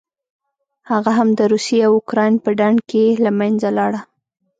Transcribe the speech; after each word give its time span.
هغه 0.91 1.11
هم 1.17 1.29
د 1.39 1.41
روسیې 1.53 1.79
او 1.87 1.93
اوکراین 1.97 2.33
په 2.43 2.49
ډنډ 2.59 2.77
کې 2.89 3.03
له 3.23 3.31
منځه 3.39 3.69
لاړه. 3.77 3.99